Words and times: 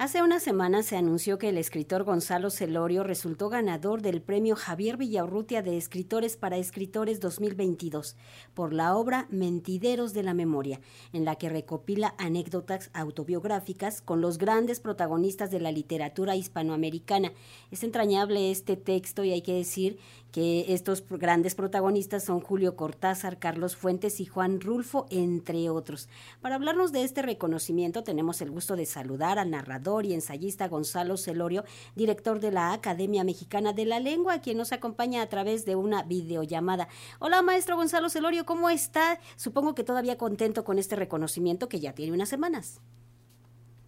Hace 0.00 0.22
unas 0.22 0.44
semanas 0.44 0.86
se 0.86 0.96
anunció 0.96 1.38
que 1.38 1.48
el 1.48 1.58
escritor 1.58 2.04
Gonzalo 2.04 2.50
Celorio 2.50 3.02
resultó 3.02 3.48
ganador 3.48 4.00
del 4.00 4.22
premio 4.22 4.54
Javier 4.54 4.96
Villaurrutia 4.96 5.60
de 5.60 5.76
Escritores 5.76 6.36
para 6.36 6.56
Escritores 6.56 7.18
2022 7.18 8.16
por 8.54 8.72
la 8.72 8.94
obra 8.94 9.26
Mentideros 9.28 10.12
de 10.12 10.22
la 10.22 10.34
Memoria, 10.34 10.80
en 11.12 11.24
la 11.24 11.34
que 11.34 11.48
recopila 11.48 12.14
anécdotas 12.16 12.90
autobiográficas 12.92 14.00
con 14.00 14.20
los 14.20 14.38
grandes 14.38 14.78
protagonistas 14.78 15.50
de 15.50 15.58
la 15.58 15.72
literatura 15.72 16.36
hispanoamericana. 16.36 17.32
Es 17.72 17.82
entrañable 17.82 18.52
este 18.52 18.76
texto 18.76 19.24
y 19.24 19.32
hay 19.32 19.42
que 19.42 19.54
decir 19.54 19.98
que 20.32 20.72
estos 20.74 21.04
grandes 21.08 21.54
protagonistas 21.54 22.24
son 22.24 22.40
Julio 22.40 22.76
Cortázar, 22.76 23.38
Carlos 23.38 23.76
Fuentes 23.76 24.20
y 24.20 24.26
Juan 24.26 24.60
Rulfo, 24.60 25.06
entre 25.10 25.70
otros. 25.70 26.08
Para 26.40 26.56
hablarnos 26.56 26.92
de 26.92 27.04
este 27.04 27.22
reconocimiento 27.22 28.04
tenemos 28.04 28.40
el 28.40 28.50
gusto 28.50 28.76
de 28.76 28.86
saludar 28.86 29.38
al 29.38 29.50
narrador 29.50 30.04
y 30.04 30.12
ensayista 30.12 30.68
Gonzalo 30.68 31.16
Celorio, 31.16 31.64
director 31.96 32.40
de 32.40 32.52
la 32.52 32.72
Academia 32.72 33.24
Mexicana 33.24 33.72
de 33.72 33.86
la 33.86 34.00
Lengua, 34.00 34.40
quien 34.40 34.58
nos 34.58 34.72
acompaña 34.72 35.22
a 35.22 35.28
través 35.28 35.64
de 35.64 35.76
una 35.76 36.02
videollamada. 36.02 36.88
Hola, 37.18 37.42
maestro 37.42 37.76
Gonzalo 37.76 38.10
Celorio, 38.10 38.44
¿cómo 38.44 38.70
está? 38.70 39.18
Supongo 39.36 39.74
que 39.74 39.84
todavía 39.84 40.18
contento 40.18 40.64
con 40.64 40.78
este 40.78 40.96
reconocimiento 40.96 41.68
que 41.68 41.80
ya 41.80 41.94
tiene 41.94 42.12
unas 42.12 42.28
semanas. 42.28 42.80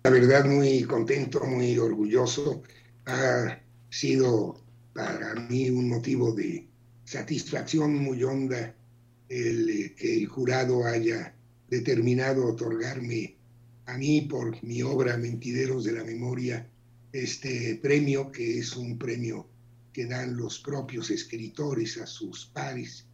La 0.04 0.10
verdad, 0.10 0.46
muy 0.46 0.84
contento, 0.84 1.44
muy 1.44 1.76
orgulloso. 1.76 2.62
Ha 3.04 3.60
sido 3.90 4.56
para 5.00 5.34
mí 5.34 5.70
un 5.70 5.88
motivo 5.88 6.32
de 6.32 6.68
satisfacción 7.04 7.96
muy 7.96 8.22
honda 8.22 8.74
el 9.30 9.70
eh, 9.70 9.94
que 9.96 10.14
el 10.18 10.26
jurado 10.26 10.84
haya 10.84 11.34
determinado 11.70 12.46
otorgarme 12.46 13.36
a 13.86 13.96
mí 13.96 14.20
por 14.22 14.62
mi 14.62 14.82
obra 14.82 15.16
Mentideros 15.16 15.84
de 15.84 15.92
la 15.92 16.04
Memoria 16.04 16.68
este 17.12 17.76
premio, 17.82 18.30
que 18.30 18.58
es 18.58 18.76
un 18.76 18.98
premio 18.98 19.46
que 19.90 20.04
dan 20.04 20.36
los 20.36 20.58
propios 20.58 21.10
escritores 21.10 21.96
a 21.96 22.06
sus 22.06 22.46
pares, 22.46 23.06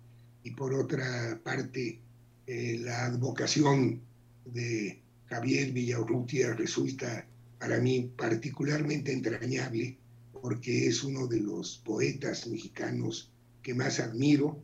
y 0.42 0.50
por 0.50 0.74
otra 0.74 1.40
parte 1.44 2.00
eh, 2.48 2.80
la 2.80 3.06
advocación 3.06 4.00
de 4.44 5.00
Javier 5.26 5.70
Villaurrutia 5.72 6.52
resulta 6.54 7.26
para 7.60 7.78
mí 7.78 8.10
particularmente 8.16 9.12
entrañable 9.12 9.96
porque 10.46 10.86
es 10.86 11.02
uno 11.02 11.26
de 11.26 11.40
los 11.40 11.78
poetas 11.78 12.46
mexicanos 12.46 13.32
que 13.64 13.74
más 13.74 13.98
admiro, 13.98 14.62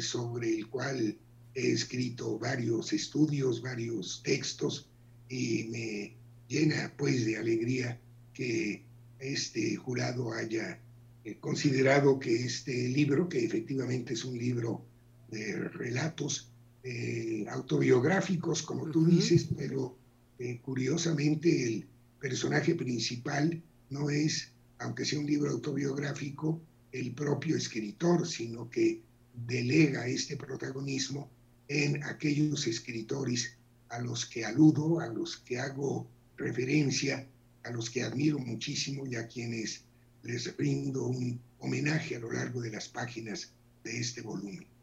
sobre 0.00 0.54
el 0.54 0.68
cual 0.68 1.18
he 1.56 1.72
escrito 1.72 2.38
varios 2.38 2.92
estudios, 2.92 3.60
varios 3.60 4.22
textos, 4.22 4.88
y 5.28 5.64
me 5.72 6.14
llena 6.46 6.94
pues 6.96 7.26
de 7.26 7.36
alegría 7.36 8.00
que 8.32 8.84
este 9.18 9.74
jurado 9.74 10.32
haya 10.32 10.78
eh, 11.24 11.36
considerado 11.40 12.20
que 12.20 12.44
este 12.44 12.86
libro, 12.86 13.28
que 13.28 13.44
efectivamente 13.44 14.14
es 14.14 14.24
un 14.24 14.38
libro 14.38 14.84
de 15.32 15.68
relatos 15.68 16.48
eh, 16.84 17.44
autobiográficos, 17.50 18.62
como 18.62 18.88
tú 18.88 19.04
dices, 19.04 19.48
pero 19.58 19.98
eh, 20.38 20.60
curiosamente 20.62 21.66
el 21.66 21.88
personaje 22.20 22.76
principal 22.76 23.60
no 23.90 24.10
es 24.10 24.53
aunque 24.78 25.04
sea 25.04 25.18
un 25.18 25.26
libro 25.26 25.50
autobiográfico, 25.50 26.60
el 26.92 27.12
propio 27.12 27.56
escritor, 27.56 28.26
sino 28.26 28.70
que 28.70 29.02
delega 29.46 30.06
este 30.06 30.36
protagonismo 30.36 31.30
en 31.68 32.02
aquellos 32.04 32.66
escritores 32.66 33.56
a 33.88 34.00
los 34.00 34.26
que 34.26 34.44
aludo, 34.44 35.00
a 35.00 35.08
los 35.08 35.38
que 35.38 35.58
hago 35.58 36.06
referencia, 36.36 37.26
a 37.64 37.70
los 37.70 37.90
que 37.90 38.02
admiro 38.02 38.38
muchísimo 38.38 39.06
y 39.06 39.16
a 39.16 39.26
quienes 39.26 39.84
les 40.22 40.56
rindo 40.56 41.06
un 41.06 41.40
homenaje 41.58 42.16
a 42.16 42.20
lo 42.20 42.32
largo 42.32 42.60
de 42.60 42.70
las 42.70 42.88
páginas 42.88 43.52
de 43.82 43.98
este 43.98 44.22
volumen. 44.22 44.73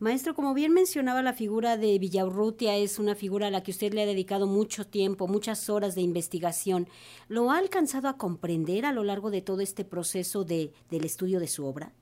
Maestro, 0.00 0.32
como 0.32 0.54
bien 0.54 0.72
mencionaba, 0.72 1.22
la 1.22 1.32
figura 1.32 1.76
de 1.76 1.98
Villaurrutia 1.98 2.76
es 2.76 3.00
una 3.00 3.16
figura 3.16 3.48
a 3.48 3.50
la 3.50 3.64
que 3.64 3.72
usted 3.72 3.92
le 3.92 4.02
ha 4.02 4.06
dedicado 4.06 4.46
mucho 4.46 4.86
tiempo, 4.86 5.26
muchas 5.26 5.68
horas 5.68 5.96
de 5.96 6.02
investigación. 6.02 6.88
¿Lo 7.26 7.50
ha 7.50 7.58
alcanzado 7.58 8.06
a 8.06 8.16
comprender 8.16 8.86
a 8.86 8.92
lo 8.92 9.02
largo 9.02 9.32
de 9.32 9.42
todo 9.42 9.60
este 9.60 9.84
proceso 9.84 10.44
de, 10.44 10.72
del 10.88 11.04
estudio 11.04 11.40
de 11.40 11.48
su 11.48 11.64
obra? 11.64 11.92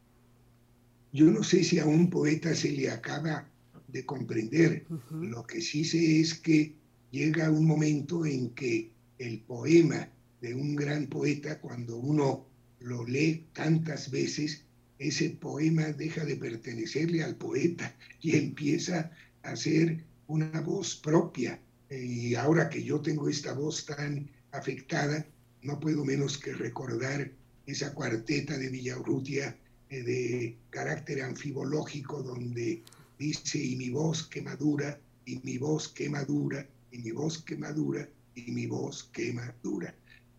Yo 1.11 1.25
no 1.31 1.43
sé 1.43 1.65
si 1.65 1.79
a 1.79 1.87
un 1.87 2.11
poeta 2.11 2.55
se 2.55 2.71
le 2.73 2.91
acaba 2.91 3.49
de 3.89 4.05
comprender. 4.05 4.85
Lo 5.11 5.47
que 5.47 5.63
sí 5.63 5.83
sé 5.83 6.21
es 6.21 6.35
que 6.35 6.75
llega 7.11 7.51
un 7.51 7.65
momento 7.65 8.27
en 8.27 8.51
que 8.51 8.93
el 9.19 9.41
poema 9.41 10.07
de 10.43 10.55
un 10.55 10.77
gran 10.77 11.07
poeta, 11.07 11.61
cuando 11.61 11.97
uno 11.97 12.45
lo 12.81 13.07
lee 13.07 13.47
tantas 13.55 14.11
veces, 14.11 14.66
ese 14.99 15.31
poema 15.31 15.93
deja 15.93 16.25
de 16.25 16.37
pertenecerle 16.37 17.23
al 17.23 17.37
poeta 17.37 17.95
y 18.21 18.37
empieza 18.37 19.11
a 19.43 19.57
ser 19.57 20.05
una 20.27 20.61
voz 20.61 20.97
propia. 20.97 21.61
Y 21.91 22.35
ahora 22.35 22.69
que 22.69 22.83
yo 22.83 23.01
tengo 23.01 23.29
esta 23.29 23.53
voz 23.53 23.87
tan 23.87 24.29
afectada, 24.53 25.27
no 25.63 25.79
puedo 25.79 26.05
menos 26.05 26.39
que 26.39 26.53
recordar 26.53 27.31
esa 27.67 27.93
cuarteta 27.95 28.57
de 28.57 28.71
Villaurrutia 28.71 29.57
eh, 29.91 30.03
de 30.03 30.57
carácter 30.71 31.23
anfibológico 31.23 32.23
donde 32.23 32.83
dice 33.19 33.59
y 33.59 33.77
mi 33.77 33.91
voz 33.91 34.27
que 34.27 34.43
madura, 34.43 34.99
y 35.25 35.41
mi 35.43 35.59
voz 35.59 35.89
que 35.89 36.09
madura, 36.09 36.67
y 36.91 36.99
mi 36.99 37.11
voz 37.11 37.43
que 37.43 37.57
madura, 37.57 38.09
y 38.35 38.51
mi 38.53 38.67
voz 38.67 39.05
que 39.13 39.33
madura. 39.33 39.95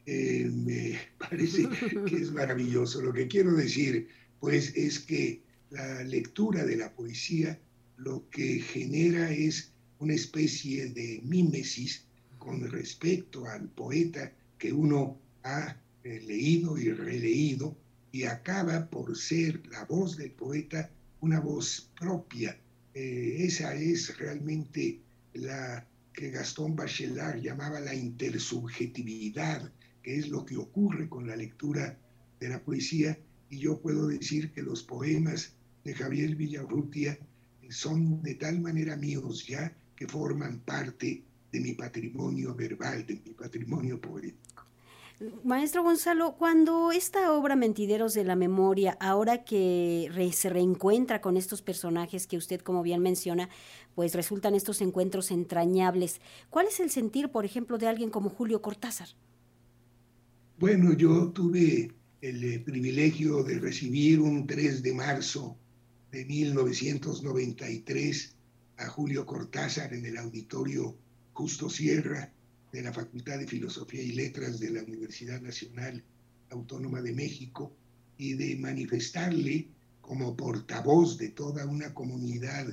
Eh, 0.06 0.50
me 0.53 0.97
parece 1.17 1.67
que 2.06 2.16
es 2.16 2.31
maravilloso. 2.31 3.01
Lo 3.01 3.13
que 3.13 3.28
quiero 3.28 3.53
decir 3.53 4.07
pues 4.40 4.74
es 4.75 5.00
que 5.00 5.42
la 5.70 6.03
lectura 6.03 6.66
de 6.66 6.78
la 6.78 6.94
poesía 6.94 7.59
lo 7.98 8.30
que 8.30 8.59
genera 8.62 9.31
es 9.31 9.72
una 10.00 10.14
especie 10.14 10.90
de 10.90 11.20
mímesis 11.24 12.06
con 12.38 12.70
respecto 12.70 13.46
al 13.47 13.68
poeta 13.70 14.31
que 14.58 14.72
uno 14.72 15.20
ha 15.44 15.76
eh, 16.03 16.22
leído 16.26 16.78
y 16.78 16.92
releído 16.92 17.76
y 18.12 18.24
acaba 18.24 18.90
por 18.90 19.18
ser 19.18 19.66
la 19.68 19.86
voz 19.86 20.18
del 20.18 20.31
poeta 20.31 20.90
una 21.20 21.40
voz 21.40 21.90
propia. 22.00 22.58
Eh, 22.94 23.38
esa 23.40 23.76
es 23.76 24.18
realmente 24.18 25.02
la 25.34 25.86
que 26.14 26.31
Gastón 26.31 26.76
Bachelard 26.76 27.42
llamaba 27.42 27.80
la 27.80 27.94
intersubjetividad, 27.94 29.72
que 30.02 30.18
es 30.18 30.30
lo 30.30 30.46
que 30.46 30.58
ocurre 30.58 31.09
con 31.09 31.28
la 31.28 31.36
lectura 31.36 32.00
de 32.40 32.50
la 32.50 32.62
poesía 32.64 33.18
y 33.50 33.59
yo 33.59 33.80
puedo 33.80 34.08
decir 34.08 34.52
que 34.52 34.62
los 34.62 34.84
poemas 34.84 35.53
de 35.84 35.94
Javier 35.94 36.35
Villarrutia 36.35 37.18
son 37.69 38.22
de 38.22 38.35
tal 38.35 38.59
manera 38.59 38.96
míos 38.96 39.46
ya 39.47 39.75
que 39.96 40.08
forman 40.08 40.59
parte 40.59 41.24
de 41.52 41.59
mi 41.59 41.74
patrimonio 41.74 42.53
verbal, 42.53 43.06
de 43.06 43.22
mi 43.25 43.31
patrimonio 43.31 44.00
poético. 44.00 44.66
Maestro 45.44 45.81
Gonzalo, 45.81 46.35
cuando 46.38 46.91
esta 46.91 47.31
obra 47.34 47.56
Mentideros 47.56 48.13
de 48.13 48.24
la 48.24 48.35
Memoria, 48.35 48.96
ahora 49.00 49.44
que 49.44 50.29
se 50.31 50.50
reencuentra 50.50 51.22
con 51.22 51.38
estos 51.38 51.64
personajes 51.64 52.28
que 52.28 52.38
usted, 52.38 52.62
como 52.62 52.84
bien 52.84 53.02
menciona, 53.02 53.50
pues 53.96 54.14
resultan 54.14 54.53
estos 54.53 54.79
encuentros 54.79 55.31
entrañables, 55.31 56.22
¿cuál 56.52 56.68
es 56.68 56.79
el 56.79 56.91
sentir, 56.91 57.29
por 57.29 57.46
ejemplo, 57.46 57.79
de 57.79 57.88
alguien 57.88 58.12
como 58.12 58.29
Julio 58.29 58.62
Cortázar? 58.62 59.08
Bueno, 60.59 60.94
yo 60.94 61.29
tuve 61.29 61.91
el 62.22 62.44
eh, 62.44 62.59
privilegio 62.59 63.44
de 63.44 63.59
recibir 63.59 64.19
un 64.19 64.47
3 64.47 64.81
de 64.81 64.94
marzo 64.94 65.55
de 66.11 66.25
1993 66.25 68.35
a 68.78 68.88
Julio 68.88 69.25
Cortázar 69.25 69.94
en 69.94 70.05
el 70.05 70.17
auditorio 70.17 70.97
Justo 71.33 71.69
Sierra 71.69 72.31
de 72.72 72.81
la 72.81 72.91
Facultad 72.91 73.38
de 73.38 73.47
Filosofía 73.47 74.01
y 74.01 74.13
Letras 74.13 74.59
de 74.59 74.72
la 74.72 74.83
Universidad 74.83 75.41
Nacional 75.41 76.03
Autónoma 76.49 77.02
de 77.02 77.14
México 77.14 77.72
y 78.17 78.34
de 78.34 78.55
manifestarle 78.55 79.67
como 80.02 80.35
portavoz 80.35 81.17
de 81.17 81.29
toda 81.29 81.66
una 81.66 81.93
comunidad 81.93 82.67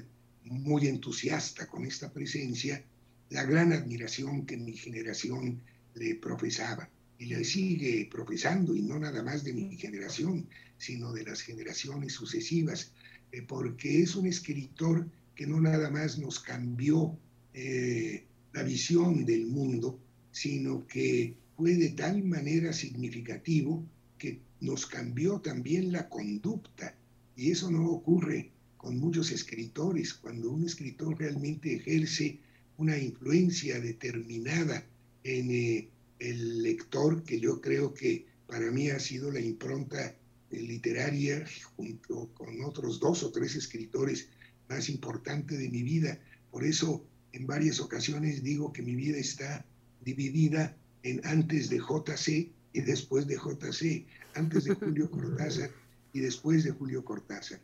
muy 0.44 0.87
entusiasta 0.87 1.67
con 1.67 1.85
esta 1.85 2.12
presencia 2.12 2.82
la 3.31 3.44
gran 3.44 3.73
admiración 3.73 4.47
que 4.47 4.56
mi 4.56 4.75
generación 4.75 5.61
le 5.94 6.14
profesaba 6.14 6.88
y 7.25 7.29
le 7.29 7.43
sigue 7.43 8.06
profesando, 8.11 8.76
y 8.76 8.82
no 8.82 8.99
nada 8.99 9.23
más 9.23 9.44
de 9.44 9.55
mi 9.55 9.76
generación, 9.79 10.47
sino 10.76 11.11
de 11.15 11.25
las 11.25 11.41
generaciones 11.41 12.12
sucesivas, 12.12 12.93
eh, 13.32 13.41
porque 13.41 14.03
es 14.03 14.15
un 14.15 14.26
escritor 14.26 15.09
que 15.35 15.47
no 15.47 15.59
nada 15.59 15.88
más 15.91 16.19
nos 16.19 16.38
cambió 16.38 17.19
eh, 17.55 18.25
la 18.53 18.62
visión 18.62 19.25
del 19.25 19.47
mundo, 19.47 19.99
sino 20.32 20.87
que 20.87 21.35
fue 21.56 21.75
de 21.76 21.91
tal 21.91 22.23
manera 22.25 22.75
significativo 22.75 23.82
que 24.19 24.41
nos 24.61 24.85
cambió 24.87 25.41
también 25.41 25.93
la 25.93 26.11
conducta. 26.11 26.94
Y 27.37 27.53
eso 27.53 27.71
no 27.71 27.88
ocurre 27.88 28.50
con 28.76 28.99
muchos 28.99 29.31
escritores. 29.31 30.12
Cuando 30.12 30.50
un 30.50 30.67
escritor 30.67 31.19
realmente 31.19 31.75
ejerce 31.75 32.38
una 32.76 32.99
influencia 32.99 33.81
determinada 33.81 34.85
en 35.23 35.50
eh, 35.50 35.88
el 36.19 36.62
lector 36.62 37.22
que 37.25 37.40
yo 37.40 37.61
creo 37.61 37.93
que 37.94 38.26
para 38.46 38.70
mí 38.70 38.90
ha 38.90 38.99
sido 38.99 39.31
la 39.31 39.40
impronta 39.40 40.14
literaria 40.50 41.44
junto 41.76 42.28
con 42.34 42.62
otros 42.64 43.00
dos 43.00 43.22
o 43.22 43.32
tres 43.32 43.56
escritores 43.56 44.28
más 44.69 44.88
importantes 44.88 45.58
de 45.58 45.69
mi 45.69 45.82
vida. 45.82 46.19
Por 46.50 46.64
eso 46.64 47.05
en 47.32 47.46
varias 47.46 47.81
ocasiones 47.81 48.43
digo 48.43 48.72
que 48.72 48.82
mi 48.82 48.94
vida 48.94 49.19
está 49.19 49.66
dividida 50.05 50.76
en 51.02 51.20
antes 51.26 51.69
de 51.69 51.78
JC 51.78 52.52
y 52.72 52.81
después 52.81 53.26
de 53.26 53.37
JC, 53.37 54.06
antes 54.34 54.64
de 54.64 54.75
Julio 54.75 55.11
Cortázar 55.11 55.70
y 56.12 56.20
después 56.20 56.64
de 56.64 56.70
Julio 56.70 57.05
Cortázar. 57.05 57.61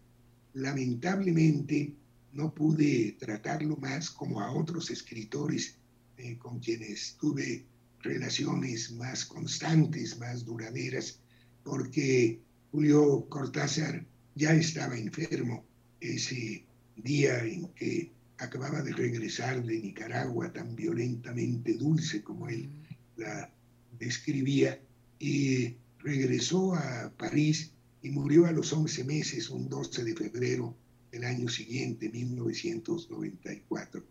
Lamentablemente 0.54 1.94
no 2.32 2.54
pude 2.54 3.16
tratarlo 3.18 3.76
más 3.76 4.10
como 4.10 4.40
a 4.40 4.52
otros 4.52 4.90
escritores 4.90 5.76
eh, 6.16 6.36
con 6.38 6.58
quienes 6.60 7.16
tuve 7.20 7.64
relaciones 8.02 8.92
más 8.92 9.24
constantes, 9.24 10.18
más 10.18 10.44
duraderas, 10.44 11.20
porque 11.62 12.40
Julio 12.72 13.26
Cortázar 13.28 14.04
ya 14.34 14.52
estaba 14.54 14.96
enfermo 14.96 15.64
ese 16.00 16.64
día 16.96 17.44
en 17.44 17.68
que 17.74 18.12
acababa 18.38 18.82
de 18.82 18.92
regresar 18.92 19.62
de 19.64 19.80
Nicaragua 19.80 20.52
tan 20.52 20.74
violentamente 20.74 21.74
dulce 21.74 22.22
como 22.22 22.48
él 22.48 22.70
la 23.16 23.52
describía, 23.98 24.80
y 25.18 25.76
regresó 25.98 26.74
a 26.74 27.12
París 27.18 27.72
y 28.02 28.08
murió 28.10 28.46
a 28.46 28.52
los 28.52 28.72
11 28.72 29.04
meses, 29.04 29.50
un 29.50 29.68
12 29.68 30.04
de 30.04 30.16
febrero 30.16 30.74
del 31.12 31.24
año 31.24 31.48
siguiente, 31.48 32.08
1994. 32.08 34.02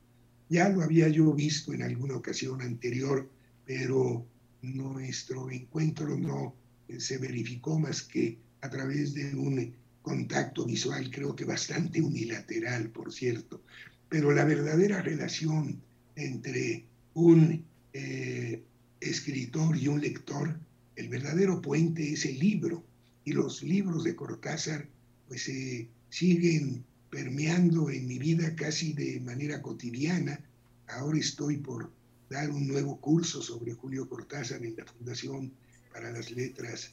Ya 0.49 0.69
lo 0.69 0.83
había 0.83 1.09
yo 1.09 1.33
visto 1.33 1.73
en 1.73 1.81
alguna 1.81 2.15
ocasión 2.15 2.61
anterior, 2.61 3.29
pero 3.69 4.25
nuestro 4.63 5.51
encuentro 5.51 6.17
no 6.17 6.55
se 6.97 7.19
verificó 7.19 7.77
más 7.77 8.01
que 8.01 8.39
a 8.61 8.69
través 8.71 9.13
de 9.13 9.35
un 9.35 9.75
contacto 10.01 10.65
visual, 10.65 11.11
creo 11.11 11.35
que 11.35 11.45
bastante 11.45 12.01
unilateral, 12.01 12.89
por 12.89 13.13
cierto. 13.13 13.61
Pero 14.09 14.31
la 14.31 14.43
verdadera 14.43 15.03
relación 15.03 15.79
entre 16.15 16.87
un 17.13 17.63
eh, 17.93 18.63
escritor 18.99 19.77
y 19.77 19.87
un 19.87 20.01
lector, 20.01 20.59
el 20.95 21.07
verdadero 21.07 21.61
puente 21.61 22.13
es 22.13 22.25
el 22.25 22.39
libro. 22.39 22.83
Y 23.23 23.33
los 23.33 23.61
libros 23.61 24.03
de 24.03 24.15
Cortázar 24.15 24.89
pues 25.27 25.43
se 25.43 25.87
siguen 26.09 26.83
permeando 27.11 27.91
en 27.91 28.07
mi 28.07 28.17
vida 28.17 28.55
casi 28.55 28.93
de 28.93 29.19
manera 29.19 29.61
cotidiana. 29.61 30.43
Ahora 30.87 31.19
estoy 31.19 31.57
por 31.57 31.98
dar 32.29 32.49
un 32.51 32.67
nuevo 32.67 32.99
curso 32.99 33.41
sobre 33.41 33.73
Julio 33.73 34.07
Cortázar 34.07 34.63
en 34.63 34.75
la 34.75 34.85
Fundación 34.85 35.51
para 35.91 36.11
las 36.11 36.31
Letras 36.31 36.91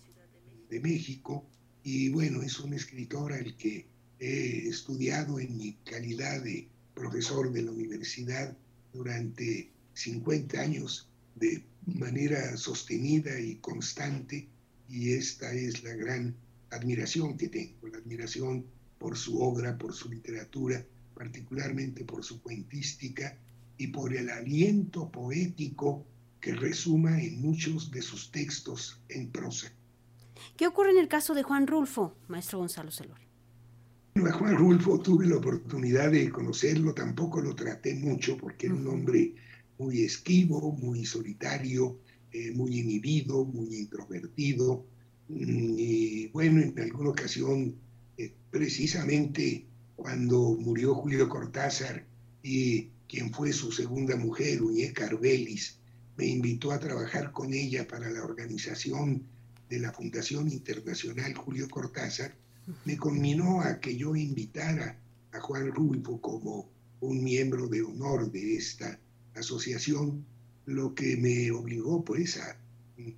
de 0.70 0.80
México. 0.80 1.46
Y 1.82 2.08
bueno, 2.08 2.42
es 2.42 2.58
un 2.58 2.72
escritor 2.72 3.32
al 3.32 3.56
que 3.56 3.86
he 4.18 4.66
estudiado 4.66 5.38
en 5.38 5.56
mi 5.56 5.74
calidad 5.84 6.42
de 6.42 6.68
profesor 6.94 7.52
de 7.52 7.62
la 7.62 7.70
universidad 7.70 8.56
durante 8.92 9.70
50 9.92 10.58
años 10.58 11.10
de 11.34 11.62
manera 11.84 12.56
sostenida 12.56 13.38
y 13.38 13.56
constante 13.56 14.48
y 14.88 15.12
esta 15.12 15.52
es 15.52 15.82
la 15.82 15.94
gran 15.94 16.34
admiración 16.70 17.36
que 17.36 17.48
tengo, 17.48 17.88
la 17.88 17.98
admiración 17.98 18.64
por 18.98 19.16
su 19.16 19.40
obra, 19.40 19.76
por 19.76 19.92
su 19.92 20.08
literatura, 20.08 20.84
particularmente 21.14 22.04
por 22.04 22.24
su 22.24 22.40
cuentística 22.42 23.36
y 23.78 23.88
por 23.88 24.14
el 24.14 24.30
aliento 24.30 25.10
poético 25.10 26.04
que 26.40 26.54
resuma 26.54 27.20
en 27.20 27.40
muchos 27.40 27.90
de 27.90 28.02
sus 28.02 28.30
textos 28.30 29.00
en 29.08 29.30
prosa. 29.30 29.72
¿Qué 30.56 30.66
ocurre 30.66 30.90
en 30.90 30.98
el 30.98 31.08
caso 31.08 31.34
de 31.34 31.42
Juan 31.42 31.66
Rulfo, 31.66 32.14
maestro 32.28 32.58
Gonzalo 32.58 32.90
Celorio? 32.90 33.26
a 34.24 34.32
Juan 34.32 34.56
Rulfo 34.56 34.98
tuve 35.00 35.26
la 35.26 35.36
oportunidad 35.36 36.10
de 36.10 36.30
conocerlo, 36.30 36.94
tampoco 36.94 37.40
lo 37.40 37.54
traté 37.54 37.94
mucho 37.94 38.36
porque 38.38 38.66
era 38.66 38.74
un 38.74 38.86
hombre 38.86 39.34
muy 39.78 40.02
esquivo, 40.02 40.72
muy 40.72 41.04
solitario, 41.04 41.98
eh, 42.32 42.50
muy 42.52 42.78
inhibido, 42.78 43.44
muy 43.44 43.76
introvertido. 43.76 44.86
Mm, 45.28 45.74
y 45.78 46.26
bueno, 46.28 46.62
en 46.62 46.78
alguna 46.78 47.10
ocasión, 47.10 47.74
eh, 48.16 48.32
precisamente 48.50 49.66
cuando 49.96 50.56
murió 50.58 50.94
Julio 50.94 51.28
Cortázar 51.28 52.06
y 52.42 52.88
quien 53.08 53.32
fue 53.32 53.52
su 53.52 53.70
segunda 53.72 54.16
mujer, 54.16 54.62
Uñé 54.62 54.92
Carvelis, 54.92 55.78
me 56.16 56.26
invitó 56.26 56.72
a 56.72 56.80
trabajar 56.80 57.32
con 57.32 57.52
ella 57.52 57.86
para 57.86 58.10
la 58.10 58.24
organización 58.24 59.22
de 59.68 59.78
la 59.80 59.92
Fundación 59.92 60.50
Internacional 60.50 61.34
Julio 61.34 61.68
Cortázar, 61.68 62.36
me 62.84 62.96
conminó 62.96 63.60
a 63.60 63.78
que 63.78 63.96
yo 63.96 64.16
invitara 64.16 64.98
a 65.32 65.40
Juan 65.40 65.70
Rulfo 65.72 66.20
como 66.20 66.68
un 67.00 67.22
miembro 67.22 67.68
de 67.68 67.82
honor 67.82 68.30
de 68.32 68.56
esta 68.56 68.98
asociación, 69.34 70.24
lo 70.64 70.94
que 70.94 71.16
me 71.16 71.50
obligó 71.52 72.04
pues 72.04 72.38
a 72.38 72.58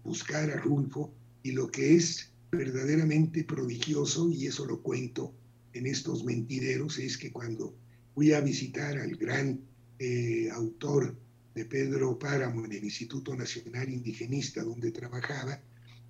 buscar 0.02 0.50
a 0.50 0.56
Rulfo 0.56 1.12
y 1.43 1.52
lo 1.52 1.70
que 1.70 1.94
es 1.94 2.31
verdaderamente 2.50 3.44
prodigioso, 3.44 4.31
y 4.31 4.46
eso 4.46 4.67
lo 4.67 4.82
cuento 4.82 5.32
en 5.73 5.87
estos 5.87 6.25
mentideros, 6.25 6.99
es 6.99 7.17
que 7.17 7.31
cuando 7.31 7.75
fui 8.14 8.32
a 8.32 8.40
visitar 8.40 8.99
al 8.99 9.17
gran 9.17 9.61
eh, 9.99 10.49
autor 10.53 11.17
de 11.55 11.65
Pedro 11.65 12.19
Páramo 12.19 12.65
en 12.65 12.73
el 12.73 12.85
Instituto 12.85 13.35
Nacional 13.35 13.89
Indigenista 13.89 14.62
donde 14.62 14.93
trabajaba, 14.93 15.61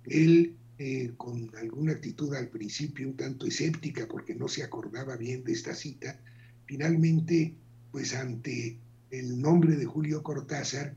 él 0.05 0.55
eh, 0.77 1.11
con 1.17 1.51
alguna 1.57 1.93
actitud 1.93 2.33
al 2.35 2.47
principio 2.47 3.07
un 3.09 3.17
tanto 3.17 3.45
escéptica 3.45 4.07
porque 4.07 4.35
no 4.35 4.47
se 4.47 4.63
acordaba 4.63 5.17
bien 5.17 5.43
de 5.43 5.51
esta 5.51 5.75
cita, 5.75 6.19
finalmente, 6.65 7.55
pues 7.91 8.13
ante 8.13 8.77
el 9.11 9.41
nombre 9.41 9.75
de 9.75 9.85
Julio 9.85 10.23
Cortázar, 10.23 10.95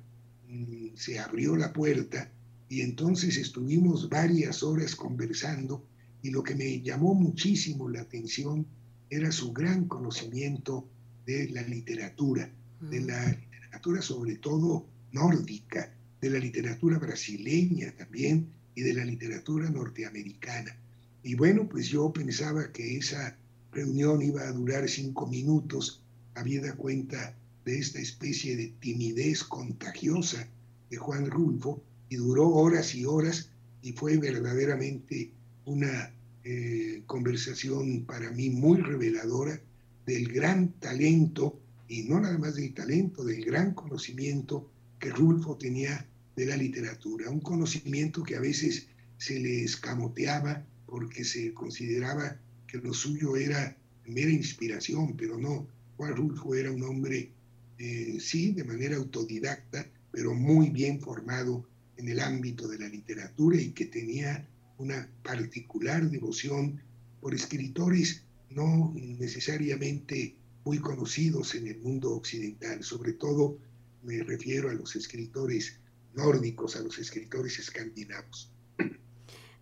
mm, 0.49 0.95
se 0.95 1.19
abrió 1.19 1.57
la 1.57 1.73
puerta 1.73 2.31
y 2.69 2.83
entonces 2.83 3.37
estuvimos 3.37 4.09
varias 4.09 4.63
horas 4.63 4.95
conversando 4.95 5.85
y 6.23 6.31
lo 6.31 6.43
que 6.43 6.55
me 6.55 6.81
llamó 6.81 7.15
muchísimo 7.15 7.89
la 7.89 8.03
atención 8.03 8.67
era 9.11 9.33
su 9.33 9.53
gran 9.53 9.89
conocimiento 9.89 10.89
de 11.27 11.49
la 11.51 11.63
literatura, 11.63 12.51
de 12.91 13.01
la 13.01 13.29
literatura 13.29 14.03
sobre 14.03 14.37
todo 14.37 14.87
nórdica, 15.13 15.95
de 16.21 16.31
la 16.31 16.39
literatura 16.39 16.99
brasileña 16.99 17.93
también, 17.97 18.49
y 18.75 18.83
de 18.83 18.95
la 18.95 19.05
literatura 19.05 19.69
norteamericana. 19.71 20.77
Y 21.23 21.35
bueno, 21.35 21.69
pues 21.69 21.89
yo 21.89 22.13
pensaba 22.13 22.73
que 22.73 22.97
esa 22.97 23.37
reunión 23.71 24.23
iba 24.23 24.43
a 24.43 24.53
durar 24.53 24.89
cinco 24.89 25.27
minutos, 25.27 26.03
habida 26.35 26.75
cuenta 26.75 27.37
de 27.65 27.79
esta 27.79 28.01
especie 28.01 28.57
de 28.57 28.69
timidez 28.81 29.45
contagiosa 29.45 30.49
de 30.91 30.97
Juan 30.97 31.31
Rulfo, 31.31 31.83
y 32.09 32.17
duró 32.17 32.49
horas 32.49 32.95
y 32.95 33.05
horas, 33.05 33.51
y 33.83 33.93
fue 33.93 34.19
verdaderamente 34.19 35.31
una 35.65 36.13
eh, 36.45 37.03
conversación 37.07 38.05
para 38.05 38.31
mí 38.33 38.51
muy 38.51 38.79
reveladora 38.79 39.61
del 40.07 40.29
gran 40.29 40.73
talento, 40.81 41.59
y 41.93 42.05
no 42.05 42.19
nada 42.19 42.39
más 42.39 42.55
del 42.55 42.73
talento, 42.73 43.23
del 43.23 43.45
gran 43.45 43.75
conocimiento 43.75 44.71
que 44.99 45.11
Rulfo 45.11 45.59
tenía 45.59 46.09
de 46.35 46.47
la 46.47 46.57
literatura, 46.57 47.29
un 47.29 47.41
conocimiento 47.41 48.23
que 48.23 48.35
a 48.35 48.41
veces 48.41 48.87
se 49.19 49.39
le 49.39 49.65
escamoteaba 49.65 50.65
porque 50.87 51.23
se 51.23 51.53
consideraba 51.53 52.41
que 52.67 52.79
lo 52.79 52.95
suyo 52.95 53.37
era 53.37 53.77
mera 54.07 54.31
inspiración, 54.31 55.19
pero 55.19 55.37
no. 55.37 55.69
Juan 55.99 56.17
Rulfo 56.17 56.55
era 56.55 56.73
un 56.73 56.83
hombre, 56.83 57.31
eh, 57.77 58.17
sí, 58.19 58.53
de 58.53 58.65
manera 58.65 58.97
autodidacta, 58.97 59.87
pero 60.11 60.33
muy 60.35 60.71
bien 60.71 60.99
formado 60.99 61.69
en 61.99 62.09
el 62.09 62.21
ámbito 62.21 62.69
de 62.69 62.79
la 62.79 62.89
literatura 62.89 63.61
y 63.61 63.73
que 63.73 63.85
tenía 63.85 64.49
una 64.79 65.11
particular 65.23 66.09
devoción 66.09 66.81
por 67.21 67.35
escritores 67.35 68.25
no 68.49 68.95
necesariamente 68.97 70.37
muy 70.65 70.79
conocidos 70.79 71.55
en 71.55 71.67
el 71.67 71.79
mundo 71.81 72.13
occidental, 72.13 72.83
sobre 72.83 73.15
todo 73.15 73.59
me 74.03 74.23
refiero 74.23 74.71
a 74.71 74.75
los 74.75 74.97
escritores 74.97 75.79
nórdicos, 76.15 76.77
a 76.77 76.81
los 76.81 76.99
escritores 76.99 77.59
escandinavos. 77.59 78.51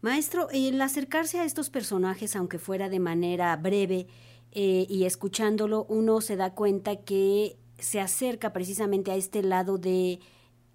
Maestro, 0.02 0.48
el 0.50 0.80
acercarse 0.80 1.38
a 1.38 1.44
estos 1.44 1.68
personajes, 1.68 2.34
aunque 2.34 2.58
fuera 2.58 2.88
de 2.88 3.00
manera 3.00 3.54
breve 3.56 4.06
eh, 4.52 4.86
y 4.88 5.04
escuchándolo, 5.04 5.84
uno 5.88 6.20
se 6.22 6.36
da 6.36 6.54
cuenta 6.54 6.96
que 6.96 7.58
se 7.78 8.00
acerca 8.00 8.52
precisamente 8.52 9.10
a 9.10 9.16
este 9.16 9.42
lado 9.42 9.78
de 9.78 10.20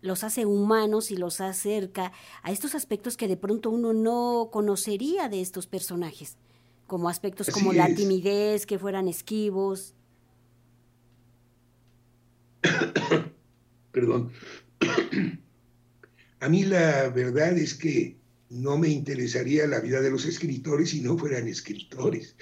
los 0.01 0.23
hace 0.23 0.45
humanos 0.45 1.09
y 1.09 1.17
los 1.17 1.41
acerca 1.41 2.11
a 2.43 2.51
estos 2.51 2.75
aspectos 2.75 3.17
que 3.17 3.27
de 3.27 3.37
pronto 3.37 3.71
uno 3.71 3.93
no 3.93 4.49
conocería 4.51 5.27
de 5.27 5.41
estos 5.41 5.65
personajes, 5.65 6.37
como 6.85 7.09
aspectos 7.09 7.49
como 7.49 7.73
la 7.73 7.93
timidez, 7.93 8.67
que 8.67 8.77
fueran 8.77 9.07
esquivos. 9.07 9.95
Perdón. 13.91 14.31
A 16.39 16.49
mí 16.49 16.63
la 16.63 17.09
verdad 17.09 17.57
es 17.57 17.73
que 17.73 18.17
no 18.49 18.77
me 18.77 18.89
interesaría 18.89 19.67
la 19.67 19.79
vida 19.79 20.01
de 20.01 20.11
los 20.11 20.25
escritores 20.25 20.89
si 20.91 21.01
no 21.01 21.17
fueran 21.17 21.47
escritores, 21.47 22.35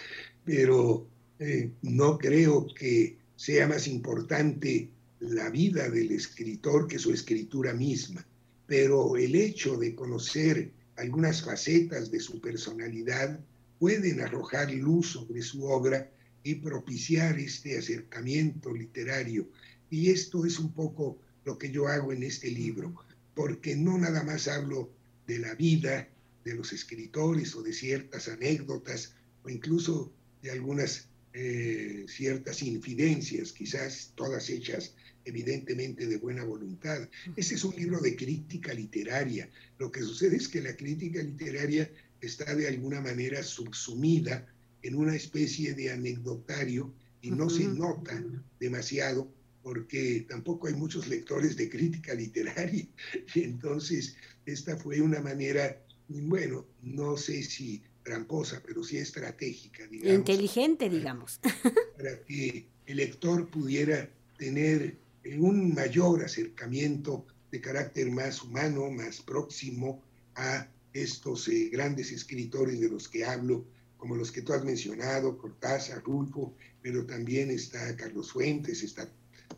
pero 0.43 1.07
eh, 1.39 1.71
no 1.81 2.17
creo 2.17 2.67
que 2.73 3.17
sea 3.35 3.67
más 3.67 3.87
importante 3.87 4.89
la 5.19 5.49
vida 5.49 5.89
del 5.89 6.11
escritor 6.11 6.87
que 6.87 6.99
su 6.99 7.13
escritura 7.13 7.73
misma. 7.73 8.25
Pero 8.67 9.15
el 9.17 9.35
hecho 9.35 9.77
de 9.77 9.95
conocer 9.95 10.71
algunas 10.97 11.43
facetas 11.43 12.11
de 12.11 12.19
su 12.19 12.39
personalidad 12.39 13.39
pueden 13.79 14.21
arrojar 14.21 14.71
luz 14.71 15.11
sobre 15.11 15.41
su 15.41 15.65
obra 15.65 16.09
y 16.43 16.55
propiciar 16.55 17.39
este 17.39 17.77
acercamiento 17.77 18.73
literario. 18.73 19.47
Y 19.93 20.09
esto 20.09 20.43
es 20.43 20.57
un 20.57 20.73
poco 20.73 21.19
lo 21.45 21.59
que 21.59 21.69
yo 21.69 21.87
hago 21.87 22.11
en 22.11 22.23
este 22.23 22.49
libro, 22.49 22.95
porque 23.35 23.75
no 23.75 23.95
nada 23.99 24.23
más 24.23 24.47
hablo 24.47 24.91
de 25.27 25.37
la 25.37 25.53
vida 25.53 26.09
de 26.43 26.55
los 26.55 26.73
escritores 26.73 27.53
o 27.53 27.61
de 27.61 27.73
ciertas 27.73 28.27
anécdotas 28.27 29.13
o 29.43 29.51
incluso 29.51 30.11
de 30.41 30.49
algunas 30.49 31.09
eh, 31.33 32.05
ciertas 32.07 32.63
infidencias, 32.63 33.53
quizás 33.53 34.13
todas 34.15 34.49
hechas 34.49 34.95
evidentemente 35.25 36.07
de 36.07 36.17
buena 36.17 36.43
voluntad. 36.43 37.07
Ese 37.35 37.53
es 37.53 37.63
un 37.63 37.75
libro 37.75 37.99
de 37.99 38.15
crítica 38.15 38.73
literaria. 38.73 39.47
Lo 39.77 39.91
que 39.91 40.01
sucede 40.01 40.37
es 40.37 40.47
que 40.47 40.61
la 40.61 40.75
crítica 40.75 41.21
literaria 41.21 41.87
está 42.19 42.55
de 42.55 42.67
alguna 42.67 42.99
manera 42.99 43.43
subsumida 43.43 44.47
en 44.81 44.95
una 44.95 45.15
especie 45.15 45.75
de 45.75 45.91
anecdotario 45.91 46.91
y 47.21 47.29
no 47.29 47.47
se 47.47 47.65
nota 47.65 48.23
demasiado 48.59 49.31
porque 49.63 50.25
tampoco 50.29 50.67
hay 50.67 50.73
muchos 50.73 51.07
lectores 51.07 51.55
de 51.55 51.69
crítica 51.69 52.13
literaria. 52.13 52.85
Y 53.33 53.43
entonces 53.43 54.15
esta 54.45 54.77
fue 54.77 55.01
una 55.01 55.21
manera, 55.21 55.81
bueno, 56.07 56.67
no 56.81 57.17
sé 57.17 57.41
si 57.43 57.81
tramposa, 58.03 58.61
pero 58.65 58.83
sí 58.83 58.97
estratégica, 58.97 59.87
digamos. 59.87 60.13
Inteligente, 60.13 60.89
digamos. 60.89 61.39
Para 61.97 62.19
que 62.25 62.67
el 62.85 62.97
lector 62.97 63.49
pudiera 63.49 64.09
tener 64.37 64.97
un 65.37 65.73
mayor 65.73 66.23
acercamiento 66.23 67.25
de 67.49 67.61
carácter 67.61 68.11
más 68.11 68.43
humano, 68.43 68.91
más 68.91 69.21
próximo 69.21 70.03
a 70.35 70.67
estos 70.91 71.47
eh, 71.47 71.69
grandes 71.71 72.11
escritores 72.11 72.79
de 72.81 72.89
los 72.89 73.07
que 73.07 73.23
hablo, 73.23 73.65
como 73.97 74.17
los 74.17 74.31
que 74.31 74.41
tú 74.41 74.51
has 74.51 74.65
mencionado, 74.65 75.37
Cortázar, 75.37 76.03
Rulfo, 76.03 76.53
pero 76.81 77.05
también 77.05 77.49
está 77.49 77.95
Carlos 77.95 78.33
Fuentes, 78.33 78.83
está 78.83 79.09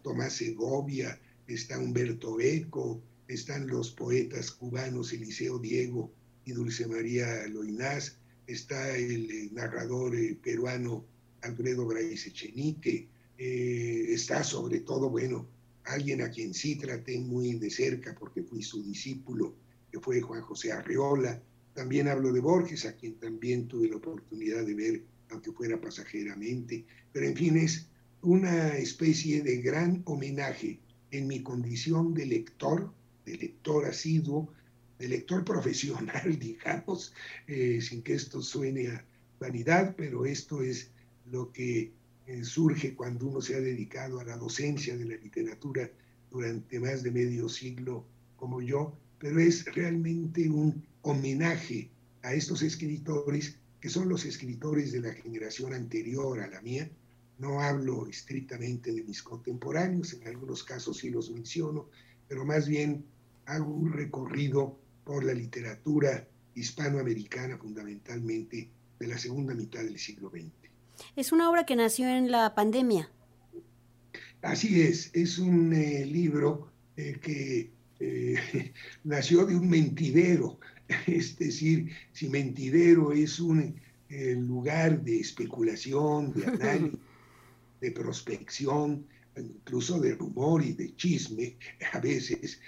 Tomás 0.05 0.33
Segovia, 0.33 1.19
está 1.47 1.79
Humberto 1.79 2.39
Eco, 2.39 3.01
están 3.27 3.65
los 3.65 3.89
poetas 3.89 4.51
cubanos 4.51 5.11
Eliseo 5.11 5.57
Diego 5.57 6.13
y 6.45 6.51
Dulce 6.51 6.85
María 6.85 7.47
Loinás, 7.47 8.15
está 8.45 8.95
el 8.95 9.31
eh, 9.31 9.49
narrador 9.51 10.15
eh, 10.15 10.37
peruano 10.43 11.03
Alfredo 11.41 11.87
Brais 11.87 12.27
Echenique, 12.27 13.07
está 13.37 14.43
sobre 14.43 14.81
todo, 14.81 15.09
bueno, 15.09 15.47
alguien 15.85 16.21
a 16.21 16.29
quien 16.29 16.53
sí 16.53 16.75
traté 16.75 17.19
muy 17.19 17.55
de 17.55 17.71
cerca 17.71 18.13
porque 18.13 18.43
fui 18.43 18.61
su 18.61 18.83
discípulo, 18.83 19.55
que 19.91 19.99
fue 19.99 20.21
Juan 20.21 20.41
José 20.41 20.71
Arreola. 20.71 21.41
También 21.73 22.07
hablo 22.07 22.31
de 22.31 22.41
Borges, 22.41 22.85
a 22.85 22.95
quien 22.95 23.15
también 23.15 23.67
tuve 23.67 23.89
la 23.89 23.97
oportunidad 23.97 24.65
de 24.65 24.73
ver, 24.75 25.03
aunque 25.29 25.51
fuera 25.51 25.81
pasajeramente. 25.81 26.85
Pero 27.11 27.27
en 27.27 27.35
fin, 27.35 27.57
es 27.57 27.87
una 28.25 28.75
especie 28.77 29.43
de 29.43 29.57
gran 29.57 30.01
homenaje 30.05 30.79
en 31.11 31.27
mi 31.27 31.43
condición 31.43 32.13
de 32.13 32.25
lector, 32.25 32.91
de 33.25 33.37
lector 33.37 33.85
asiduo, 33.85 34.51
de 34.97 35.07
lector 35.07 35.45
profesional, 35.45 36.39
digamos, 36.39 37.13
eh, 37.47 37.79
sin 37.81 38.01
que 38.01 38.15
esto 38.15 38.41
suene 38.41 38.87
a 38.87 39.05
vanidad, 39.39 39.95
pero 39.95 40.25
esto 40.25 40.63
es 40.63 40.91
lo 41.31 41.51
que 41.51 41.91
eh, 42.25 42.43
surge 42.43 42.95
cuando 42.95 43.27
uno 43.27 43.41
se 43.41 43.55
ha 43.55 43.59
dedicado 43.59 44.19
a 44.19 44.23
la 44.23 44.37
docencia 44.37 44.97
de 44.97 45.05
la 45.05 45.15
literatura 45.17 45.89
durante 46.31 46.79
más 46.79 47.03
de 47.03 47.11
medio 47.11 47.47
siglo 47.47 48.05
como 48.35 48.61
yo, 48.61 48.97
pero 49.19 49.39
es 49.39 49.65
realmente 49.73 50.49
un 50.49 50.83
homenaje 51.03 51.89
a 52.23 52.33
estos 52.33 52.63
escritores 52.63 53.57
que 53.79 53.89
son 53.89 54.09
los 54.09 54.25
escritores 54.25 54.91
de 54.91 55.01
la 55.01 55.13
generación 55.13 55.73
anterior 55.73 56.39
a 56.39 56.47
la 56.47 56.59
mía. 56.61 56.89
No 57.37 57.61
hablo 57.61 58.07
estrictamente 58.07 58.93
de 58.93 59.03
mis 59.03 59.21
contemporáneos, 59.21 60.13
en 60.13 60.27
algunos 60.27 60.63
casos 60.63 60.97
sí 60.97 61.09
los 61.09 61.29
menciono, 61.31 61.89
pero 62.27 62.45
más 62.45 62.67
bien 62.67 63.05
hago 63.45 63.73
un 63.73 63.91
recorrido 63.91 64.77
por 65.03 65.23
la 65.23 65.33
literatura 65.33 66.27
hispanoamericana 66.55 67.57
fundamentalmente 67.57 68.69
de 68.99 69.07
la 69.07 69.17
segunda 69.17 69.53
mitad 69.53 69.83
del 69.83 69.99
siglo 69.99 70.29
XX. 70.29 70.51
Es 71.15 71.31
una 71.31 71.49
obra 71.49 71.65
que 71.65 71.75
nació 71.75 72.07
en 72.07 72.31
la 72.31 72.55
pandemia. 72.55 73.09
Así 74.41 74.81
es, 74.81 75.09
es 75.13 75.39
un 75.39 75.73
eh, 75.73 76.05
libro 76.05 76.71
eh, 76.95 77.17
que 77.21 77.71
eh, 77.99 78.73
nació 79.03 79.45
de 79.45 79.55
un 79.55 79.69
mentidero, 79.69 80.59
es 81.07 81.37
decir, 81.37 81.91
si 82.13 82.29
mentidero 82.29 83.11
es 83.11 83.39
un 83.39 83.75
lugar 84.47 85.01
de 85.01 85.19
especulación, 85.19 86.31
de 86.33 86.45
análisis, 86.45 86.99
de 87.81 87.91
prospección, 87.91 89.05
incluso 89.37 89.99
de 89.99 90.15
rumor 90.15 90.63
y 90.63 90.73
de 90.73 90.95
chisme, 90.95 91.57
a 91.93 91.99
veces, 91.99 92.59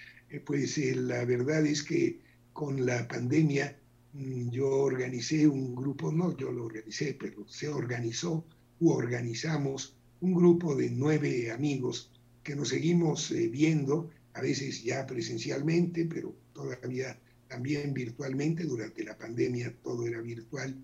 pues 0.45 0.77
la 0.95 1.23
verdad 1.25 1.65
es 1.65 1.83
que 1.83 2.19
con 2.53 2.85
la 2.85 3.07
pandemia 3.07 3.77
Mm, 4.17 4.49
yo 4.49 4.67
organicé 4.69 5.47
un 5.47 5.75
grupo, 5.75 6.11
no 6.11 6.35
yo 6.35 6.51
lo 6.51 6.65
organicé, 6.65 7.13
pero 7.19 7.47
se 7.47 7.67
organizó 7.69 8.43
u 8.79 8.89
organizamos 8.89 9.95
un 10.21 10.33
grupo 10.33 10.75
de 10.75 10.89
nueve 10.89 11.51
amigos 11.51 12.11
que 12.43 12.55
nos 12.55 12.69
seguimos 12.69 13.29
eh, 13.31 13.47
viendo, 13.47 14.09
a 14.33 14.41
veces 14.41 14.83
ya 14.83 15.05
presencialmente, 15.05 16.05
pero 16.05 16.33
todavía 16.53 17.19
también 17.47 17.93
virtualmente. 17.93 18.63
Durante 18.63 19.03
la 19.03 19.15
pandemia 19.15 19.75
todo 19.83 20.07
era 20.07 20.19
virtual, 20.21 20.75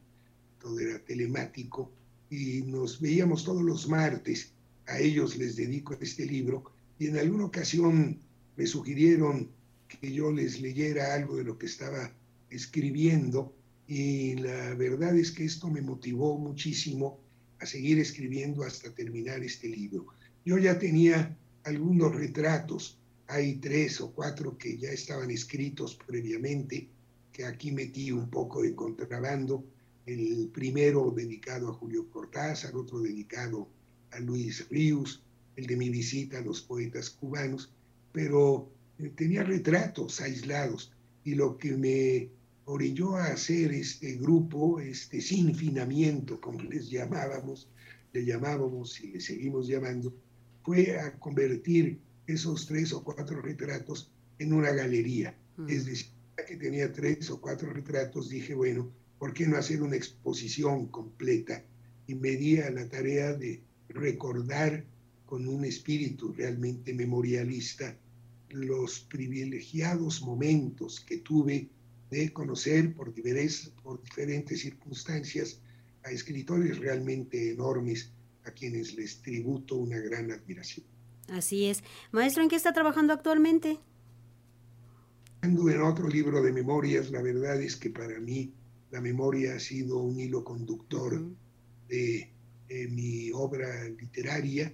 todo 0.59 0.79
era 0.79 0.99
telemático 0.99 1.91
y 2.33 2.63
nos 2.63 2.99
veíamos 2.99 3.43
todos 3.43 3.61
los 3.61 3.87
martes. 3.87 4.53
A 4.87 4.99
ellos 4.99 5.37
les 5.37 5.55
dedico 5.55 5.95
este 6.01 6.25
libro 6.25 6.63
y 6.97 7.07
en 7.07 7.17
alguna 7.19 7.45
ocasión 7.45 8.19
me 8.57 8.65
sugirieron 8.65 9.51
que 9.87 10.11
yo 10.11 10.31
les 10.31 10.59
leyera 10.59 11.13
algo 11.13 11.35
de 11.35 11.43
lo 11.43 11.59
que 11.59 11.67
estaba 11.67 12.11
escribiendo 12.49 13.53
y 13.87 14.35
la 14.35 14.73
verdad 14.73 15.15
es 15.15 15.31
que 15.31 15.45
esto 15.45 15.69
me 15.69 15.81
motivó 15.81 16.39
muchísimo 16.39 17.19
a 17.59 17.67
seguir 17.67 17.99
escribiendo 17.99 18.63
hasta 18.63 18.93
terminar 18.95 19.43
este 19.43 19.67
libro. 19.67 20.07
Yo 20.43 20.57
ya 20.57 20.79
tenía 20.79 21.37
algunos 21.65 22.15
retratos, 22.15 22.97
hay 23.27 23.55
tres 23.57 24.01
o 24.01 24.11
cuatro 24.11 24.57
que 24.57 24.77
ya 24.77 24.89
estaban 24.89 25.29
escritos 25.29 25.99
previamente, 26.07 26.89
que 27.31 27.45
aquí 27.45 27.71
metí 27.71 28.11
un 28.11 28.29
poco 28.31 28.63
de 28.63 28.73
contrabando, 28.73 29.63
el 30.05 30.49
primero 30.53 31.13
dedicado 31.15 31.69
a 31.69 31.73
Julio 31.73 32.09
Cortázar, 32.09 32.75
otro 32.75 32.99
dedicado 32.99 33.69
a 34.11 34.19
Luis 34.19 34.67
Ríos, 34.69 35.23
el 35.55 35.65
de 35.65 35.77
mi 35.77 35.89
visita 35.89 36.39
a 36.39 36.41
los 36.41 36.61
poetas 36.61 37.09
cubanos, 37.09 37.71
pero 38.11 38.69
eh, 38.99 39.11
tenía 39.15 39.43
retratos 39.43 40.19
aislados 40.21 40.91
y 41.23 41.35
lo 41.35 41.57
que 41.57 41.75
me 41.75 42.29
orilló 42.65 43.15
a 43.15 43.25
hacer 43.25 43.71
este 43.73 44.15
grupo, 44.15 44.79
este 44.79 45.21
sinfinamiento, 45.21 46.39
como 46.39 46.61
les 46.63 46.89
llamábamos, 46.89 47.67
le 48.13 48.25
llamábamos 48.25 49.01
y 49.01 49.13
le 49.13 49.21
seguimos 49.21 49.67
llamando, 49.67 50.13
fue 50.63 50.97
a 50.99 51.17
convertir 51.19 51.99
esos 52.27 52.65
tres 52.67 52.93
o 52.93 53.03
cuatro 53.03 53.41
retratos 53.41 54.11
en 54.39 54.53
una 54.53 54.71
galería. 54.71 55.35
Mm. 55.57 55.69
Es 55.69 55.85
decir, 55.85 56.07
que 56.47 56.55
tenía 56.55 56.91
tres 56.91 57.29
o 57.29 57.39
cuatro 57.39 57.71
retratos, 57.71 58.29
dije, 58.29 58.53
bueno, 58.53 58.91
¿por 59.23 59.33
qué 59.33 59.47
no 59.47 59.55
hacer 59.55 59.81
una 59.81 59.95
exposición 59.95 60.87
completa? 60.87 61.63
Y 62.07 62.15
me 62.15 62.31
di 62.31 62.57
a 62.57 62.69
la 62.69 62.89
tarea 62.89 63.31
de 63.31 63.63
recordar 63.87 64.83
con 65.25 65.47
un 65.47 65.63
espíritu 65.63 66.33
realmente 66.33 66.93
memorialista 66.93 67.97
los 68.49 68.99
privilegiados 68.99 70.21
momentos 70.23 70.99
que 70.99 71.19
tuve 71.19 71.69
de 72.09 72.33
conocer 72.33 72.93
por 72.93 73.13
diferentes, 73.13 73.71
por 73.81 74.03
diferentes 74.03 74.59
circunstancias 74.59 75.61
a 76.03 76.11
escritores 76.11 76.79
realmente 76.79 77.49
enormes 77.49 78.11
a 78.43 78.51
quienes 78.51 78.93
les 78.95 79.21
tributo 79.21 79.77
una 79.77 79.99
gran 79.99 80.31
admiración. 80.31 80.85
Así 81.29 81.67
es. 81.67 81.81
Maestro, 82.11 82.43
¿en 82.43 82.49
qué 82.49 82.57
está 82.57 82.73
trabajando 82.73 83.13
actualmente? 83.13 83.79
Ando 85.39 85.69
en 85.69 85.81
otro 85.81 86.09
libro 86.09 86.43
de 86.43 86.51
memorias. 86.51 87.09
La 87.09 87.21
verdad 87.21 87.61
es 87.61 87.77
que 87.77 87.89
para 87.89 88.19
mí 88.19 88.53
la 88.93 89.01
memoria 89.01 89.55
ha 89.55 89.59
sido 89.59 89.97
un 89.97 90.19
hilo 90.19 90.43
conductor 90.43 91.19
de, 91.89 92.29
de 92.69 92.87
mi 92.89 93.31
obra 93.33 93.89
literaria 93.89 94.71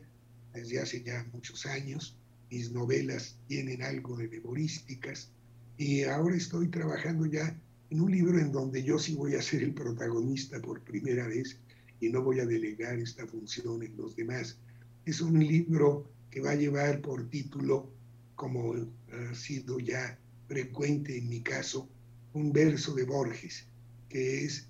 desde 0.53 0.81
hace 0.81 1.01
ya 1.01 1.25
muchos 1.31 1.65
años. 1.65 2.17
Mis 2.51 2.69
novelas 2.69 3.37
tienen 3.47 3.81
algo 3.81 4.17
de 4.17 4.27
memorísticas 4.27 5.31
Y 5.77 6.03
ahora 6.03 6.35
estoy 6.35 6.67
trabajando 6.67 7.27
ya 7.27 7.57
en 7.91 8.01
un 8.01 8.11
libro 8.11 8.37
en 8.37 8.51
donde 8.51 8.83
yo 8.83 8.99
sí 8.99 9.15
voy 9.15 9.35
a 9.35 9.41
ser 9.41 9.63
el 9.63 9.73
protagonista 9.73 10.61
por 10.61 10.83
primera 10.83 11.25
vez 11.25 11.57
y 12.01 12.09
no 12.09 12.21
voy 12.21 12.41
a 12.41 12.45
delegar 12.45 12.99
esta 12.99 13.25
función 13.25 13.83
en 13.83 13.95
los 13.95 14.17
demás. 14.17 14.59
Es 15.05 15.21
un 15.21 15.39
libro 15.39 16.11
que 16.29 16.41
va 16.41 16.51
a 16.51 16.55
llevar 16.55 16.99
por 17.01 17.29
título, 17.29 17.89
como 18.35 18.73
ha 18.73 19.33
sido 19.33 19.79
ya 19.79 20.19
frecuente 20.49 21.17
en 21.17 21.29
mi 21.29 21.39
caso, 21.39 21.87
un 22.33 22.51
verso 22.51 22.93
de 22.93 23.03
Borges, 23.05 23.68
que 24.09 24.43
es 24.43 24.67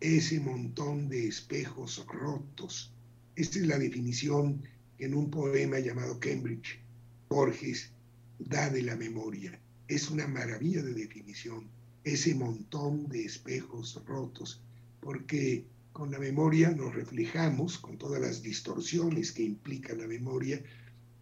ese 0.00 0.40
montón 0.40 1.08
de 1.08 1.28
espejos 1.28 2.04
rotos. 2.06 2.92
Esta 3.36 3.58
es 3.58 3.66
la 3.66 3.78
definición 3.78 4.62
en 4.98 5.14
un 5.14 5.30
poema 5.30 5.78
llamado 5.78 6.18
Cambridge. 6.18 6.80
Borges 7.28 7.92
da 8.38 8.70
de 8.70 8.82
la 8.82 8.96
memoria. 8.96 9.60
Es 9.86 10.10
una 10.10 10.26
maravilla 10.26 10.82
de 10.82 10.94
definición, 10.94 11.68
ese 12.04 12.34
montón 12.34 13.08
de 13.08 13.24
espejos 13.24 14.02
rotos, 14.06 14.62
porque 15.00 15.64
con 15.92 16.10
la 16.10 16.18
memoria 16.18 16.70
nos 16.70 16.94
reflejamos 16.94 17.78
con 17.78 17.98
todas 17.98 18.20
las 18.20 18.42
distorsiones 18.42 19.32
que 19.32 19.42
implica 19.42 19.94
la 19.94 20.06
memoria, 20.06 20.62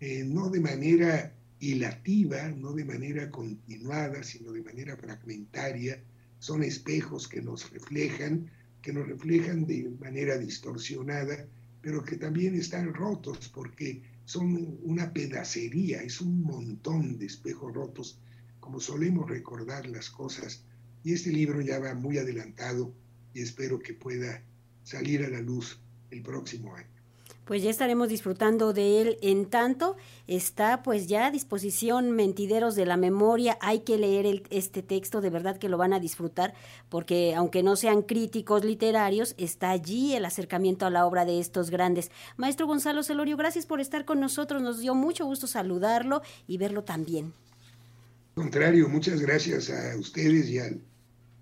eh, 0.00 0.24
no 0.24 0.50
de 0.50 0.60
manera 0.60 1.34
hilativa, 1.60 2.48
no 2.48 2.72
de 2.72 2.84
manera 2.84 3.30
continuada, 3.30 4.22
sino 4.22 4.52
de 4.52 4.62
manera 4.62 4.96
fragmentaria. 4.96 6.02
Son 6.46 6.62
espejos 6.62 7.26
que 7.26 7.42
nos 7.42 7.68
reflejan, 7.72 8.48
que 8.80 8.92
nos 8.92 9.08
reflejan 9.08 9.66
de 9.66 9.90
manera 9.98 10.38
distorsionada, 10.38 11.44
pero 11.82 12.04
que 12.04 12.18
también 12.18 12.54
están 12.54 12.94
rotos 12.94 13.48
porque 13.48 14.00
son 14.26 14.78
una 14.84 15.12
pedacería, 15.12 16.02
es 16.02 16.20
un 16.20 16.42
montón 16.42 17.18
de 17.18 17.26
espejos 17.26 17.74
rotos, 17.74 18.20
como 18.60 18.78
solemos 18.78 19.28
recordar 19.28 19.88
las 19.88 20.08
cosas. 20.08 20.62
Y 21.02 21.14
este 21.14 21.32
libro 21.32 21.60
ya 21.62 21.80
va 21.80 21.94
muy 21.94 22.18
adelantado 22.18 22.94
y 23.34 23.40
espero 23.40 23.80
que 23.80 23.94
pueda 23.94 24.40
salir 24.84 25.24
a 25.24 25.28
la 25.28 25.40
luz 25.40 25.80
el 26.12 26.22
próximo 26.22 26.76
año. 26.76 26.95
Pues 27.46 27.62
ya 27.62 27.70
estaremos 27.70 28.08
disfrutando 28.08 28.72
de 28.72 29.00
él. 29.00 29.18
En 29.22 29.46
tanto, 29.46 29.96
está 30.26 30.82
pues 30.82 31.06
ya 31.06 31.26
a 31.26 31.30
disposición 31.30 32.10
Mentideros 32.10 32.74
de 32.74 32.86
la 32.86 32.96
Memoria. 32.96 33.56
Hay 33.60 33.80
que 33.80 33.96
leer 33.96 34.42
este 34.50 34.82
texto, 34.82 35.20
de 35.20 35.30
verdad 35.30 35.56
que 35.56 35.68
lo 35.68 35.78
van 35.78 35.92
a 35.92 36.00
disfrutar, 36.00 36.54
porque 36.88 37.36
aunque 37.36 37.62
no 37.62 37.76
sean 37.76 38.02
críticos 38.02 38.64
literarios, 38.64 39.36
está 39.38 39.70
allí 39.70 40.14
el 40.14 40.24
acercamiento 40.24 40.86
a 40.86 40.90
la 40.90 41.06
obra 41.06 41.24
de 41.24 41.38
estos 41.38 41.70
grandes. 41.70 42.10
Maestro 42.36 42.66
Gonzalo 42.66 43.04
Celorio, 43.04 43.36
gracias 43.36 43.64
por 43.64 43.80
estar 43.80 44.04
con 44.04 44.18
nosotros. 44.18 44.60
Nos 44.60 44.80
dio 44.80 44.96
mucho 44.96 45.24
gusto 45.24 45.46
saludarlo 45.46 46.22
y 46.48 46.58
verlo 46.58 46.82
también. 46.82 47.32
Contrario, 48.34 48.88
muchas 48.88 49.20
gracias 49.20 49.70
a 49.70 49.96
ustedes 49.96 50.48
y 50.50 50.58
al 50.58 50.80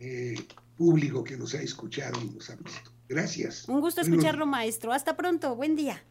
eh, 0.01 0.35
público 0.77 1.25
que 1.25 1.39
nos 1.39 1.55
ha 1.55 1.63
escuchado 1.63 2.21
y 2.21 2.29
nos 2.29 2.51
ha 2.51 2.57
visto. 2.57 2.94
Gracias. 3.09 3.69
Un 3.69 3.81
gusto 3.81 4.01
escucharlo, 4.01 4.47
maestro. 4.47 4.93
Hasta 4.93 5.17
pronto. 5.17 5.55
Buen 5.57 5.77
día. 5.77 6.03